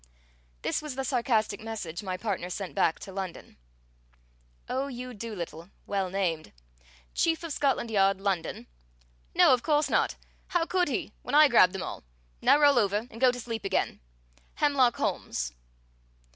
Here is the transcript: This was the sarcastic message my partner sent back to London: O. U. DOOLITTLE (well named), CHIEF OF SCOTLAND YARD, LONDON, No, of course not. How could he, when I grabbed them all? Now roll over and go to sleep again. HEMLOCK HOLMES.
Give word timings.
This 0.63 0.81
was 0.81 0.95
the 0.95 1.03
sarcastic 1.05 1.59
message 1.59 2.01
my 2.01 2.17
partner 2.17 2.49
sent 2.49 2.73
back 2.73 2.97
to 3.01 3.11
London: 3.11 3.57
O. 4.67 4.87
U. 4.87 5.13
DOOLITTLE 5.13 5.69
(well 5.85 6.09
named), 6.09 6.53
CHIEF 7.13 7.43
OF 7.43 7.53
SCOTLAND 7.53 7.91
YARD, 7.91 8.19
LONDON, 8.19 8.65
No, 9.35 9.53
of 9.53 9.61
course 9.61 9.91
not. 9.91 10.15
How 10.47 10.65
could 10.65 10.87
he, 10.87 11.13
when 11.21 11.35
I 11.35 11.47
grabbed 11.47 11.73
them 11.73 11.83
all? 11.83 12.01
Now 12.41 12.57
roll 12.59 12.79
over 12.79 13.07
and 13.11 13.21
go 13.21 13.31
to 13.31 13.39
sleep 13.39 13.63
again. 13.63 13.99
HEMLOCK 14.55 14.97
HOLMES. 14.97 15.53